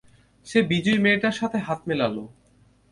সে 0.47 0.59
বিজয়ী 0.61 0.99
মেয়েটার 0.99 1.31
সাথে 1.31 1.57
হাত 1.57 1.79
মেলালো। 1.87 2.23